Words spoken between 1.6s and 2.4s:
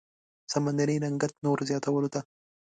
زياتولو ته